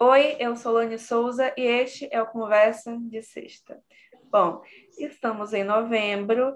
[0.00, 3.82] Oi, eu sou Lani Souza e este é o Conversa de Sexta.
[4.30, 4.62] Bom,
[4.96, 6.54] estamos em novembro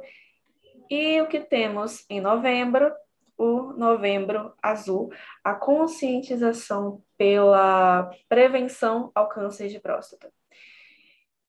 [0.89, 2.95] e o que temos em novembro?
[3.37, 10.33] O Novembro Azul, a conscientização pela prevenção ao câncer de próstata.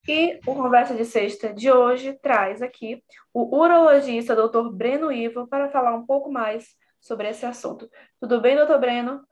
[0.07, 4.71] E o Conversa de Sexta de hoje traz aqui o urologista Dr.
[4.71, 7.87] Breno Ivo para falar um pouco mais sobre esse assunto.
[8.19, 9.23] Tudo bem, doutor Breno?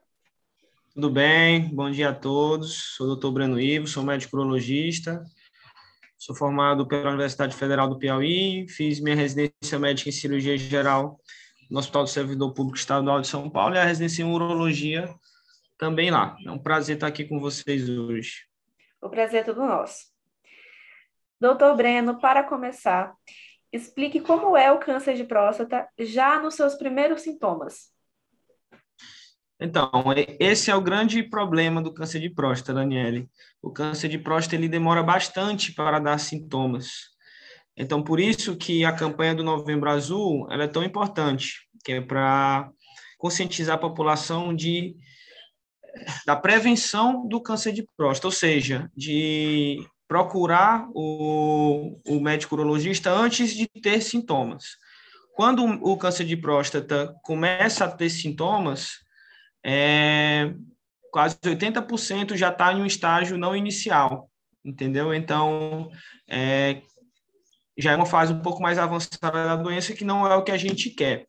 [0.94, 2.96] Tudo bem, bom dia a todos.
[2.98, 5.24] Sou o doutor Breno Ivo, sou médico urologista,
[6.18, 11.18] sou formado pela Universidade Federal do Piauí, fiz minha residência médica em cirurgia geral
[11.70, 15.10] no Hospital do Servidor Público Estadual de São Paulo e a residência em urologia
[15.78, 16.36] também lá.
[16.46, 18.46] É um prazer estar aqui com vocês hoje.
[19.02, 20.08] O prazer é todo nosso.
[21.40, 23.16] Doutor Breno, para começar,
[23.72, 27.94] explique como é o câncer de próstata já nos seus primeiros sintomas.
[29.64, 29.92] Então,
[30.40, 33.30] esse é o grande problema do câncer de próstata, Daniele.
[33.62, 37.12] O câncer de próstata ele demora bastante para dar sintomas.
[37.78, 42.02] Então, por isso que a campanha do Novembro Azul ela é tão importante, que é
[42.02, 42.72] para
[43.20, 44.96] conscientizar a população de
[46.26, 53.54] da prevenção do câncer de próstata, ou seja, de procurar o, o médico urologista antes
[53.54, 54.78] de ter sintomas.
[55.36, 59.02] Quando o câncer de próstata começa a ter sintomas,
[59.64, 60.54] é,
[61.12, 64.30] quase 80% já está em um estágio não inicial,
[64.64, 65.14] entendeu?
[65.14, 65.92] Então,
[66.28, 66.82] é,
[67.78, 70.52] já é uma fase um pouco mais avançada da doença que não é o que
[70.52, 71.26] a gente quer.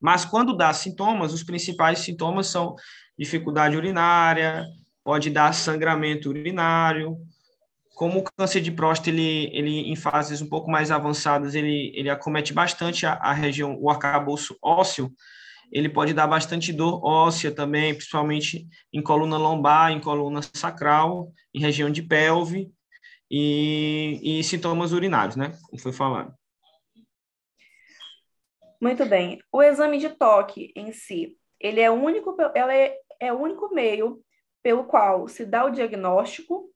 [0.00, 2.74] Mas quando dá sintomas, os principais sintomas são
[3.18, 4.64] dificuldade urinária,
[5.02, 7.16] pode dar sangramento urinário.
[7.94, 12.10] Como o câncer de próstata, ele, ele em fases um pouco mais avançadas, ele, ele
[12.10, 15.10] acomete bastante a, a região, o arcabouço ósseo,
[15.72, 21.60] ele pode dar bastante dor óssea também, principalmente em coluna lombar, em coluna sacral, em
[21.60, 22.70] região de pelve
[23.30, 25.52] e, e sintomas urinários, né?
[25.68, 26.34] Como foi falado.
[28.80, 29.40] Muito bem.
[29.50, 34.22] O exame de toque em si, ele é único, ela é, é o único meio
[34.62, 36.70] pelo qual se dá o diagnóstico,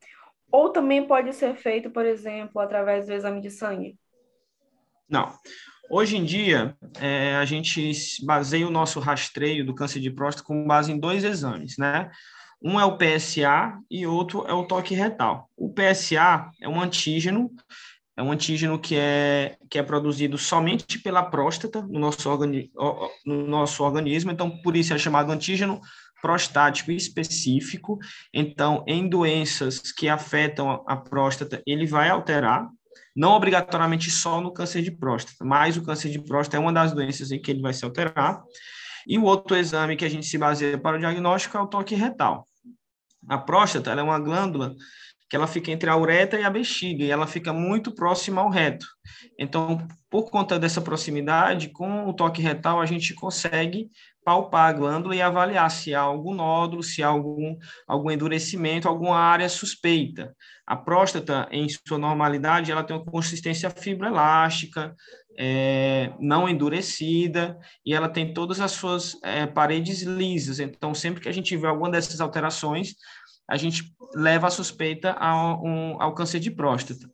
[0.50, 3.99] ou também pode ser feito, por exemplo, através do exame de sangue?
[5.10, 5.34] Não.
[5.91, 7.93] Hoje em dia, é, a gente
[8.25, 12.09] baseia o nosso rastreio do câncer de próstata com base em dois exames, né?
[12.62, 15.49] Um é o PSA e outro é o toque retal.
[15.56, 17.50] O PSA é um antígeno,
[18.16, 22.70] é um antígeno que é, que é produzido somente pela próstata no nosso, organi
[23.26, 25.81] no nosso organismo, então por isso é chamado antígeno
[26.20, 27.99] prostático específico.
[28.32, 32.69] Então, em doenças que afetam a próstata, ele vai alterar
[33.15, 36.93] não obrigatoriamente só no câncer de próstata, mas o câncer de próstata é uma das
[36.93, 38.43] doenças em que ele vai se alterar.
[39.06, 41.95] E o outro exame que a gente se baseia para o diagnóstico é o toque
[41.95, 42.47] retal.
[43.29, 44.75] A próstata é uma glândula
[45.29, 48.50] que ela fica entre a uretra e a bexiga, e ela fica muito próxima ao
[48.50, 48.84] reto.
[49.39, 53.89] Então, por conta dessa proximidade, com o toque retal, a gente consegue
[54.25, 59.19] palpar a glândula e avaliar se há algum nódulo, se há algum, algum endurecimento, alguma
[59.19, 60.34] área suspeita.
[60.66, 64.94] A próstata, em sua normalidade, ela tem uma consistência fibroelástica,
[65.38, 70.60] é, não endurecida, e ela tem todas as suas é, paredes lisas.
[70.60, 72.94] Então, sempre que a gente vê alguma dessas alterações,
[73.48, 77.08] a gente leva a suspeita ao, um, ao câncer de próstata.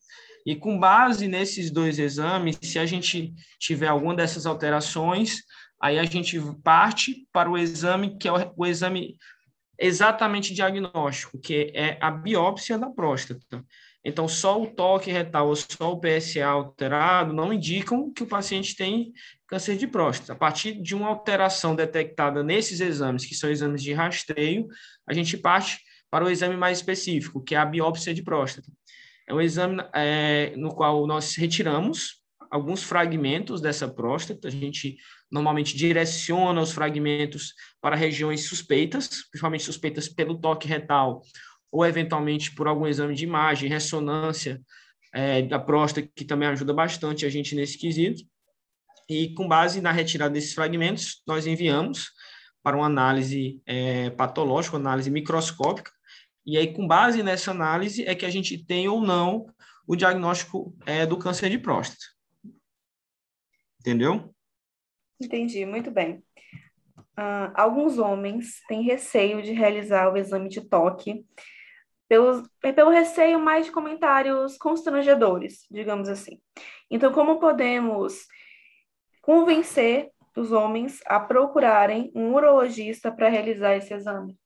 [0.44, 5.42] E com base nesses dois exames, se a gente tiver alguma dessas alterações,
[5.86, 9.16] Aí a gente parte para o exame, que é o, o exame
[9.78, 13.64] exatamente diagnóstico, que é a biópsia da próstata.
[14.04, 18.74] Então, só o toque retal ou só o PSA alterado não indicam que o paciente
[18.74, 19.12] tem
[19.46, 20.32] câncer de próstata.
[20.32, 24.66] A partir de uma alteração detectada nesses exames, que são exames de rastreio,
[25.08, 25.78] a gente parte
[26.10, 28.68] para o exame mais específico, que é a biópsia de próstata.
[29.28, 32.15] É um exame é, no qual nós retiramos
[32.50, 34.96] alguns fragmentos dessa próstata, a gente
[35.30, 41.22] normalmente direciona os fragmentos para regiões suspeitas, principalmente suspeitas pelo toque retal,
[41.70, 44.60] ou eventualmente por algum exame de imagem, ressonância
[45.12, 48.22] é, da próstata, que também ajuda bastante a gente nesse quesito.
[49.08, 52.10] E com base na retirada desses fragmentos, nós enviamos
[52.62, 55.90] para uma análise é, patológica, análise microscópica,
[56.46, 59.46] e aí, com base nessa análise, é que a gente tem ou não
[59.84, 62.04] o diagnóstico é, do câncer de próstata.
[63.86, 64.34] Entendeu?
[65.20, 66.24] Entendi, muito bem.
[67.16, 71.24] Uh, alguns homens têm receio de realizar o exame de toque
[72.08, 76.40] pelo, é pelo receio mais de comentários constrangedores, digamos assim.
[76.90, 78.26] Então, como podemos
[79.22, 84.36] convencer os homens a procurarem um urologista para realizar esse exame?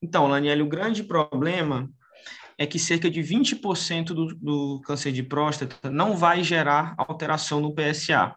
[0.00, 1.90] Então, Laniel, o grande problema
[2.58, 7.72] é que cerca de 20% do, do câncer de próstata não vai gerar alteração no
[7.72, 8.34] PSA.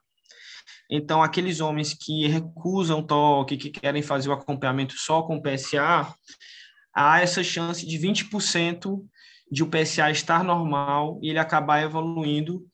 [0.90, 6.14] Então, aqueles homens que recusam toque, que querem fazer o acompanhamento só com PSA,
[6.94, 9.02] há essa chance de 20%
[9.52, 12.66] de o PSA estar normal e ele acabar evoluindo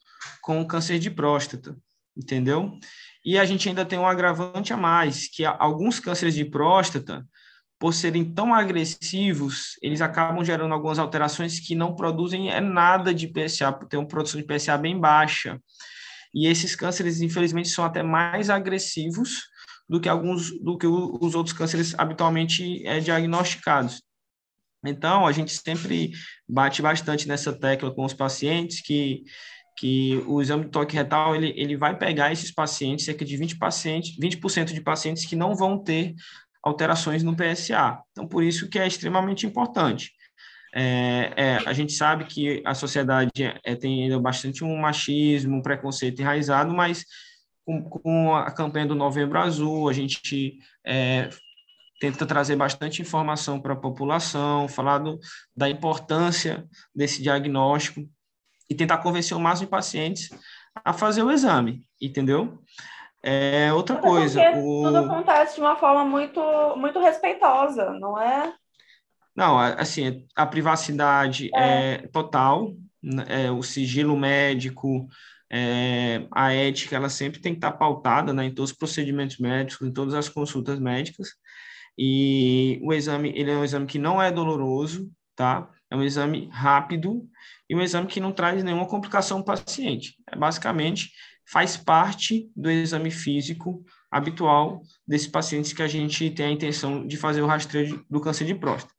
[0.41, 1.77] com câncer de próstata,
[2.15, 2.77] entendeu?
[3.23, 7.25] E a gente ainda tem um agravante a mais, que alguns cânceres de próstata,
[7.79, 13.27] por serem tão agressivos, eles acabam gerando algumas alterações que não produzem é nada de
[13.27, 15.62] PSA, tem uma produção de PSA bem baixa.
[16.33, 19.44] E esses cânceres, infelizmente, são até mais agressivos
[19.88, 24.01] do que alguns do que os outros cânceres habitualmente é, diagnosticados.
[24.85, 26.12] Então, a gente sempre
[26.47, 29.23] bate bastante nessa tecla com os pacientes que
[29.80, 33.59] que o exame de toque retal ele, ele vai pegar esses pacientes, cerca de 20
[33.59, 36.15] pacientes, 20% de pacientes que não vão ter
[36.63, 38.00] alterações no PSA.
[38.12, 40.12] Então, por isso que é extremamente importante.
[40.75, 43.31] É, é, a gente sabe que a sociedade
[43.63, 47.06] é, tem ainda bastante um machismo, um preconceito enraizado, mas
[47.65, 51.30] com, com a campanha do Novembro Azul, a gente é,
[52.00, 55.19] tenta trazer bastante informação para a população, falar do,
[55.56, 56.65] da importância
[56.95, 58.07] desse diagnóstico
[58.69, 60.30] e tentar convencer o máximo de pacientes
[60.86, 62.62] a fazer o exame, entendeu?
[63.23, 64.39] É outra coisa.
[64.57, 64.83] O...
[64.83, 66.41] Tudo acontece de uma forma muito,
[66.77, 68.53] muito respeitosa, não é?
[69.35, 75.07] Não, assim, a privacidade é, é total, né, é, o sigilo médico,
[75.49, 79.87] é, a ética, ela sempre tem que estar pautada né, em todos os procedimentos médicos,
[79.87, 81.29] em todas as consultas médicas.
[81.97, 85.69] E o exame, ele é um exame que não é doloroso, tá?
[85.89, 87.27] É um exame rápido
[87.69, 90.15] e um exame que não traz nenhuma complicação para o paciente.
[90.31, 91.11] É basicamente
[91.47, 97.15] faz parte do exame físico habitual desses pacientes que a gente tem a intenção de
[97.15, 98.94] fazer o rastreio do câncer de próstata.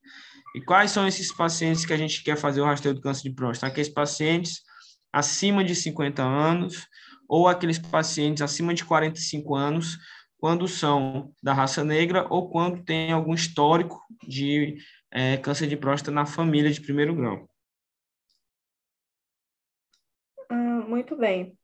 [0.54, 3.34] E quais são esses pacientes que a gente quer fazer o rastreio do câncer de
[3.34, 3.70] próstata?
[3.70, 4.62] Aqueles pacientes
[5.12, 6.86] acima de 50 anos
[7.28, 9.98] ou aqueles pacientes acima de 45 anos,
[10.38, 14.78] quando são da raça negra ou quando tem algum histórico de
[15.10, 17.46] é, câncer de próstata na família de primeiro grau.
[20.50, 21.57] Hum, muito bem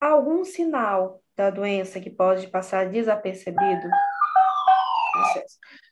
[0.00, 3.88] algum sinal da doença que pode passar desapercebido?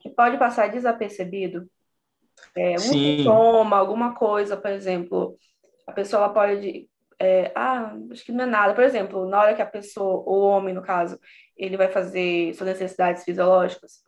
[0.01, 1.69] Que pode passar desapercebido?
[2.57, 3.19] É, um Sim.
[3.19, 5.37] sintoma, alguma coisa, por exemplo,
[5.87, 6.89] a pessoa pode.
[7.19, 8.75] É, ah, acho que não é nada.
[8.75, 11.19] Por exemplo, na hora que a pessoa, o homem, no caso,
[11.57, 14.03] ele vai fazer suas necessidades fisiológicas.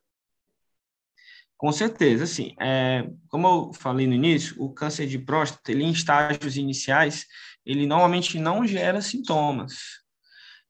[1.56, 2.54] Com certeza, sim.
[2.60, 7.26] É, como eu falei no início, o câncer de próstata, ele em estágios iniciais,
[7.66, 9.74] ele normalmente não gera sintomas.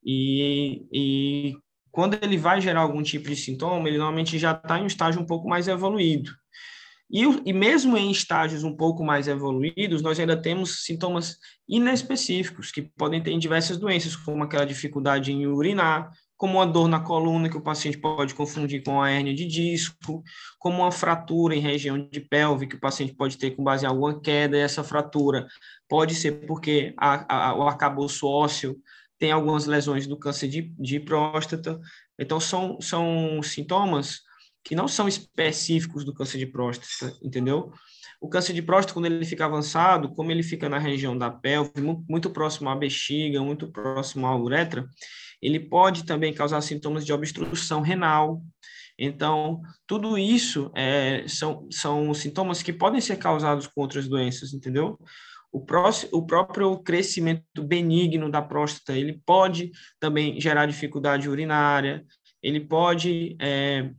[0.02, 1.54] E, e
[1.90, 5.20] quando ele vai gerar algum tipo de sintoma, ele normalmente já está em um estágio
[5.20, 6.30] um pouco mais evoluído.
[7.10, 11.36] E, e mesmo em estágios um pouco mais evoluídos, nós ainda temos sintomas
[11.68, 16.88] inespecíficos, que podem ter em diversas doenças, como aquela dificuldade em urinar, como uma dor
[16.88, 20.22] na coluna, que o paciente pode confundir com a hérnia de disco,
[20.58, 23.88] como uma fratura em região de pelve, que o paciente pode ter com base em
[23.88, 25.46] alguma queda, e essa fratura
[25.88, 28.76] pode ser porque a, a, o arcabouço ósseo
[29.18, 31.80] tem algumas lesões do câncer de, de próstata.
[32.18, 34.20] Então, são, são sintomas
[34.62, 37.72] que não são específicos do câncer de próstata, entendeu?
[38.20, 41.70] O câncer de próstata, quando ele fica avançado, como ele fica na região da pelve,
[42.08, 44.88] muito, próximo à bexiga, muito próximo à uretra,
[45.40, 48.42] ele pode também causar sintomas de obstrução renal.
[48.98, 54.98] Então, tudo isso é, são, são sintomas que podem ser causados com outras doenças, entendeu?
[55.52, 62.04] O, próximo, o próprio crescimento benigno da próstata, ele pode também gerar dificuldade urinária,
[62.42, 63.90] ele pode, é,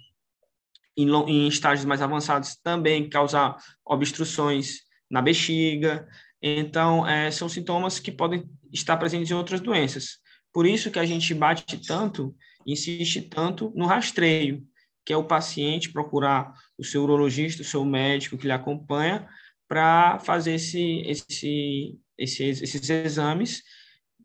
[0.95, 6.07] em, em estágios mais avançados, também causar obstruções na bexiga.
[6.41, 10.19] Então, é, são sintomas que podem estar presentes em outras doenças.
[10.57, 12.35] Por isso que a gente bate tanto,
[12.65, 14.67] insiste tanto no rastreio,
[15.05, 19.29] que é o paciente procurar o seu urologista, o seu médico que lhe acompanha,
[19.67, 23.61] para fazer esse, esse, esses, esses exames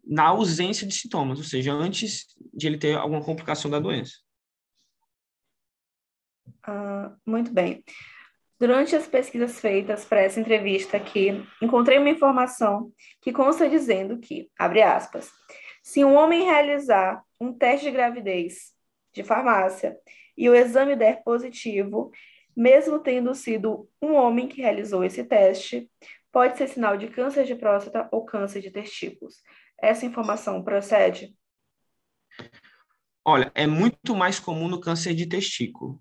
[0.02, 2.24] na ausência de sintomas, ou seja, antes
[2.54, 4.14] de ele ter alguma complicação da doença.
[6.62, 7.84] Ah, muito bem.
[8.58, 14.50] Durante as pesquisas feitas para essa entrevista aqui, encontrei uma informação que consta dizendo que,
[14.58, 15.30] abre aspas,
[15.82, 18.72] se um homem realizar um teste de gravidez
[19.12, 19.98] de farmácia
[20.36, 22.10] e o exame der positivo,
[22.56, 25.90] mesmo tendo sido um homem que realizou esse teste,
[26.30, 29.42] pode ser sinal de câncer de próstata ou câncer de testículos.
[29.80, 31.36] Essa informação procede?
[33.24, 36.00] Olha, é muito mais comum no câncer de testículo,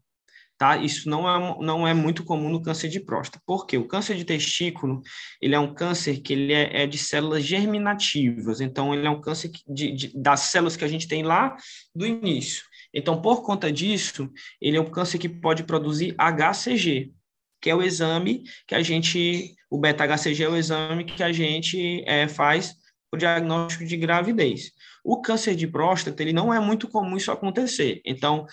[0.61, 0.77] tá?
[0.77, 3.41] Isso não é, não é muito comum no câncer de próstata.
[3.47, 3.79] Por quê?
[3.79, 5.01] O câncer de testículo,
[5.41, 9.19] ele é um câncer que ele é, é de células germinativas, então ele é um
[9.19, 11.57] câncer de, de, das células que a gente tem lá
[11.95, 12.63] do início.
[12.93, 14.29] Então, por conta disso,
[14.61, 17.11] ele é um câncer que pode produzir HCG,
[17.59, 22.03] que é o exame que a gente, o beta-HCG é o exame que a gente
[22.05, 22.75] é, faz
[23.11, 24.71] o diagnóstico de gravidez.
[25.03, 28.01] O câncer de próstata, ele não é muito comum isso acontecer.
[28.05, 28.45] Então,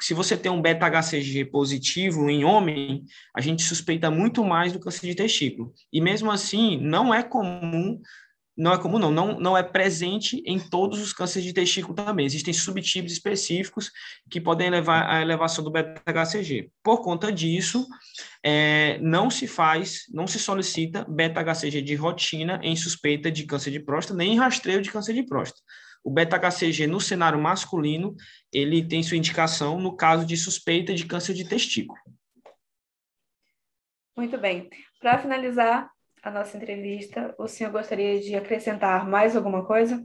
[0.00, 3.04] se você tem um beta-HCG positivo em homem,
[3.34, 5.72] a gente suspeita muito mais do câncer de testículo.
[5.92, 8.00] E mesmo assim, não é comum
[8.56, 12.24] não é comum, não, não, não é presente em todos os cânceres de testículo também.
[12.24, 13.90] Existem subtipos específicos
[14.30, 16.70] que podem levar à elevação do beta-HCG.
[16.82, 17.86] Por conta disso,
[18.42, 23.80] é, não se faz, não se solicita beta-HCG de rotina em suspeita de câncer de
[23.80, 25.60] próstata, nem em rastreio de câncer de próstata.
[26.02, 28.14] O beta-HCG no cenário masculino,
[28.52, 31.98] ele tem sua indicação no caso de suspeita de câncer de testículo.
[34.16, 34.70] Muito bem.
[34.98, 35.90] Para finalizar,
[36.26, 40.04] a nossa entrevista, o senhor gostaria de acrescentar mais alguma coisa?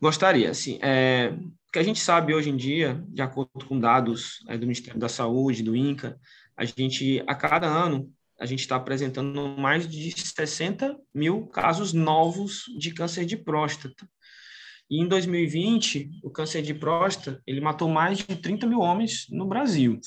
[0.00, 0.78] Gostaria, sim.
[0.80, 1.34] É,
[1.68, 4.98] o que a gente sabe hoje em dia, de acordo com dados é, do Ministério
[4.98, 6.18] da Saúde, do INCA,
[6.56, 12.64] a gente, a cada ano, a gente está apresentando mais de 60 mil casos novos
[12.78, 14.08] de câncer de próstata.
[14.88, 19.46] E em 2020, o câncer de próstata, ele matou mais de 30 mil homens no
[19.46, 20.00] Brasil.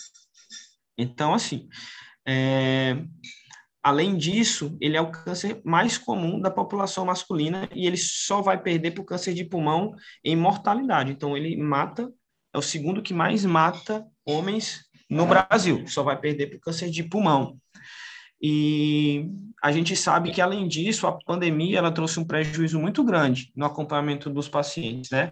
[0.97, 1.69] Então, assim,
[2.25, 2.97] é,
[3.83, 8.61] Além disso, ele é o câncer mais comum da população masculina e ele só vai
[8.61, 11.11] perder para o câncer de pulmão em mortalidade.
[11.11, 12.11] Então, ele mata,
[12.53, 16.89] é o segundo que mais mata homens no Brasil, só vai perder para o câncer
[16.91, 17.59] de pulmão.
[18.41, 19.29] E
[19.61, 23.65] a gente sabe que, além disso, a pandemia ela trouxe um prejuízo muito grande no
[23.65, 25.31] acompanhamento dos pacientes, né?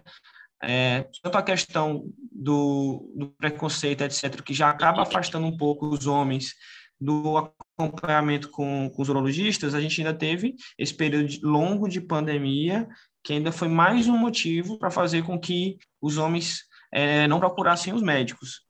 [0.62, 6.06] É, tanto a questão do, do preconceito, etc., que já acaba afastando um pouco os
[6.06, 6.54] homens
[7.00, 7.50] do
[7.84, 12.88] acompanhamento com, com os urologistas, a gente ainda teve esse período longo de pandemia,
[13.22, 17.92] que ainda foi mais um motivo para fazer com que os homens é, não procurassem
[17.92, 18.62] os médicos.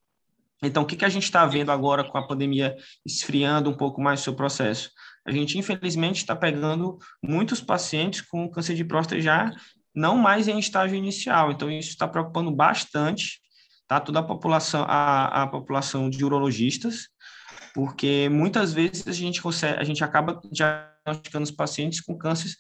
[0.62, 4.00] Então, o que, que a gente está vendo agora com a pandemia esfriando um pouco
[4.00, 4.90] mais o seu processo?
[5.26, 9.50] A gente, infelizmente, está pegando muitos pacientes com câncer de próstata já
[9.94, 11.50] não mais em estágio inicial.
[11.50, 13.40] Então, isso está preocupando bastante
[13.90, 13.98] tá?
[13.98, 17.08] toda a população, a, a população de urologistas,
[17.74, 22.56] porque muitas vezes a gente consegue, a gente acaba diagnosticando os pacientes com cânceres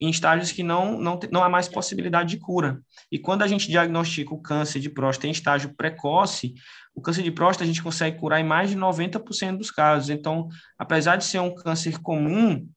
[0.00, 2.80] em estágios que não, não, não há mais possibilidade de cura.
[3.10, 6.54] E quando a gente diagnostica o câncer de próstata em estágio precoce,
[6.92, 10.10] o câncer de próstata a gente consegue curar em mais de 90% dos casos.
[10.10, 12.68] Então, apesar de ser um câncer comum,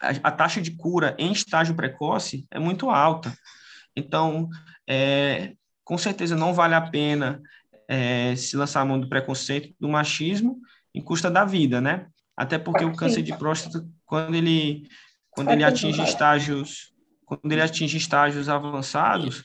[0.00, 3.36] a, a taxa de cura em estágio precoce é muito alta.
[3.96, 4.48] Então,
[4.88, 5.54] é,
[5.84, 7.42] com certeza não vale a pena
[7.88, 10.60] é, se lançar a mão do preconceito, do machismo,
[10.94, 12.06] em custa da vida, né?
[12.36, 14.88] Até porque o câncer de próstata, quando ele,
[15.30, 16.92] quando ele atinge estágios,
[17.24, 19.44] quando ele atinge estágios avançados,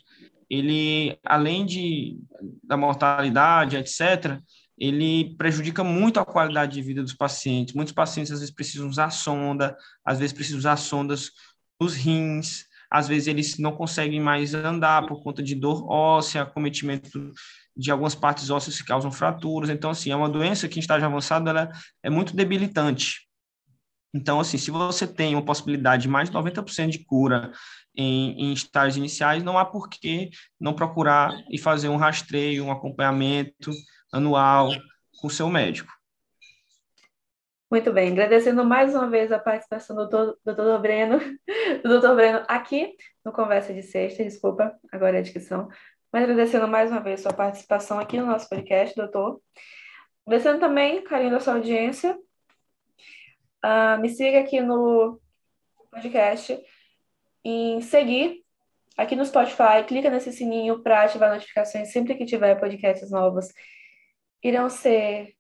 [0.50, 2.18] ele, além de,
[2.64, 4.40] da mortalidade, etc.,
[4.78, 7.74] ele prejudica muito a qualidade de vida dos pacientes.
[7.74, 9.76] Muitos pacientes, às vezes, precisam usar sonda,
[10.06, 11.32] às vezes, precisam usar sondas
[11.82, 17.32] nos rins, às vezes, eles não conseguem mais andar por conta de dor óssea, acometimento
[17.76, 19.70] de algumas partes ósseas que causam fraturas.
[19.70, 21.70] Então, assim, é uma doença que em estágio avançado ela
[22.02, 23.28] é muito debilitante.
[24.14, 27.52] Então, assim, se você tem uma possibilidade de mais de 90% de cura
[27.96, 30.30] em, em estágios iniciais, não há por que
[30.60, 33.72] não procurar e fazer um rastreio, um acompanhamento
[34.12, 34.72] anual
[35.20, 35.97] com o seu médico.
[37.70, 40.08] Muito bem, agradecendo mais uma vez a participação do
[40.46, 41.20] doutor Breno,
[41.84, 42.96] do doutor Breno aqui
[43.26, 45.68] no Conversa de Sexta, desculpa, agora é a descrição,
[46.12, 49.42] mas agradecendo mais uma vez sua participação aqui no nosso podcast, doutor.
[50.26, 52.18] Agradecendo também carinho da sua audiência.
[53.66, 55.20] Uh, me siga aqui no
[55.92, 56.58] podcast
[57.44, 58.46] em seguir
[58.98, 63.48] aqui no Spotify, clica nesse sininho para ativar notificações sempre que tiver podcasts novos.
[64.42, 65.37] Irão ser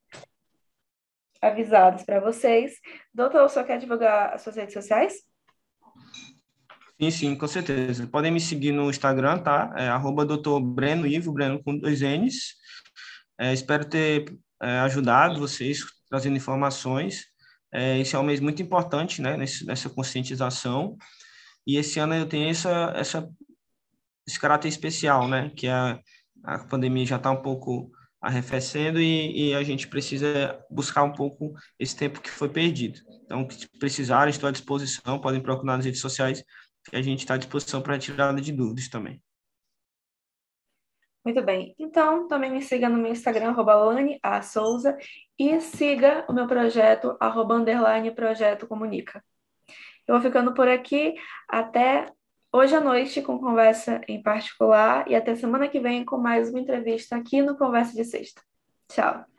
[1.47, 2.73] avisados para vocês.
[3.13, 5.13] Doutor, só quer divulgar as suas redes sociais?
[6.99, 8.07] Sim, sim, com certeza.
[8.07, 9.71] Podem me seguir no Instagram, tá?
[9.77, 12.55] É arroba doutor Breno Ivo, Breno com dois N's.
[13.39, 17.25] É, espero ter é, ajudado vocês trazendo informações.
[17.71, 19.37] É, esse é um mês muito importante, né?
[19.37, 20.97] Nesse, nessa conscientização.
[21.67, 23.29] E esse ano eu tenho essa, essa,
[24.27, 25.51] esse caráter especial, né?
[25.55, 25.99] Que a,
[26.43, 31.53] a pandemia já está um pouco arrefecendo e, e, a gente precisa buscar um pouco
[31.79, 32.99] esse tempo que foi perdido.
[33.23, 36.43] Então, se precisarem, estou à disposição, podem procurar nas redes sociais
[36.93, 39.21] a gente está à disposição para retirada de dúvidas também.
[41.23, 41.75] Muito bem.
[41.77, 44.41] Então, também me siga no meu Instagram, Lani A.
[44.41, 44.97] Souza,
[45.37, 49.21] e siga o meu projeto, arroba underline Projeto Comunica.
[50.07, 51.15] Eu vou ficando por aqui.
[51.49, 52.09] Até
[52.57, 56.59] hoje à noite com conversa em particular e até semana que vem com mais uma
[56.59, 58.41] entrevista aqui no Conversa de Sexta.
[58.89, 59.36] Tchau.